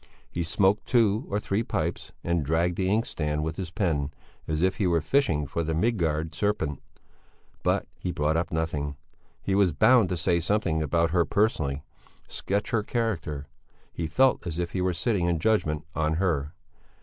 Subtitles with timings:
[0.31, 4.11] He smoked two or three pipes and dragged the inkstand with his pen,
[4.47, 6.81] as if he were fishing for the Midgard serpent,
[7.61, 8.95] but he brought up nothing.
[9.43, 11.83] He was bound to say something about her personally,
[12.27, 13.45] sketch her character;
[13.93, 16.55] he felt as if he were sitting in judgment on her.